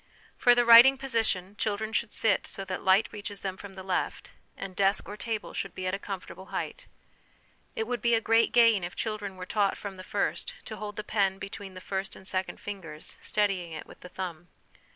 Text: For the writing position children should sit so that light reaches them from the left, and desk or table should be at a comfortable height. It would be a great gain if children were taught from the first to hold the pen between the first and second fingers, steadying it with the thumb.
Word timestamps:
For 0.35 0.55
the 0.55 0.65
writing 0.65 0.97
position 0.97 1.55
children 1.57 1.93
should 1.93 2.11
sit 2.11 2.47
so 2.47 2.65
that 2.65 2.81
light 2.81 3.09
reaches 3.11 3.41
them 3.41 3.55
from 3.55 3.75
the 3.75 3.83
left, 3.83 4.31
and 4.57 4.75
desk 4.75 5.07
or 5.07 5.15
table 5.15 5.53
should 5.53 5.75
be 5.75 5.85
at 5.85 5.93
a 5.93 5.99
comfortable 5.99 6.47
height. 6.47 6.87
It 7.75 7.85
would 7.85 8.01
be 8.01 8.15
a 8.15 8.19
great 8.19 8.51
gain 8.51 8.83
if 8.83 8.95
children 8.95 9.35
were 9.35 9.45
taught 9.45 9.77
from 9.77 9.97
the 9.97 10.03
first 10.03 10.55
to 10.65 10.77
hold 10.77 10.95
the 10.95 11.03
pen 11.03 11.37
between 11.37 11.75
the 11.75 11.81
first 11.81 12.15
and 12.15 12.27
second 12.27 12.59
fingers, 12.59 13.15
steadying 13.21 13.73
it 13.73 13.85
with 13.85 13.99
the 13.99 14.09
thumb. 14.09 14.47